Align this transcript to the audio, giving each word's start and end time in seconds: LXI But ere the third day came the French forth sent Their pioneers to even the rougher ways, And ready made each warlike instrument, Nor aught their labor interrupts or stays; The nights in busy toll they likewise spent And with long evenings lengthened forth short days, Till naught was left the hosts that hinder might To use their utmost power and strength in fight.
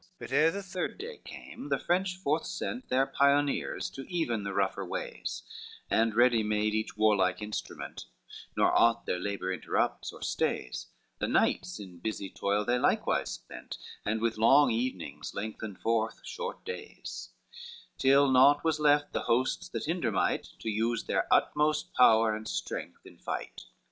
LXI 0.03 0.07
But 0.17 0.31
ere 0.31 0.49
the 0.49 0.63
third 0.63 0.97
day 0.97 1.17
came 1.23 1.69
the 1.69 1.77
French 1.77 2.17
forth 2.17 2.47
sent 2.47 2.89
Their 2.89 3.05
pioneers 3.05 3.87
to 3.91 4.01
even 4.11 4.41
the 4.43 4.51
rougher 4.51 4.83
ways, 4.83 5.43
And 5.91 6.15
ready 6.15 6.41
made 6.41 6.73
each 6.73 6.97
warlike 6.97 7.39
instrument, 7.39 8.05
Nor 8.57 8.71
aught 8.71 9.05
their 9.05 9.19
labor 9.19 9.53
interrupts 9.53 10.11
or 10.11 10.23
stays; 10.23 10.87
The 11.19 11.27
nights 11.27 11.79
in 11.79 11.99
busy 11.99 12.31
toll 12.31 12.65
they 12.65 12.79
likewise 12.79 13.29
spent 13.33 13.77
And 14.03 14.21
with 14.21 14.39
long 14.39 14.71
evenings 14.71 15.35
lengthened 15.35 15.77
forth 15.77 16.21
short 16.25 16.65
days, 16.65 17.29
Till 17.99 18.31
naught 18.31 18.63
was 18.63 18.79
left 18.79 19.13
the 19.13 19.25
hosts 19.29 19.69
that 19.69 19.85
hinder 19.85 20.11
might 20.11 20.45
To 20.61 20.69
use 20.71 21.03
their 21.03 21.31
utmost 21.31 21.93
power 21.93 22.35
and 22.35 22.47
strength 22.47 23.05
in 23.05 23.19
fight. 23.19 23.65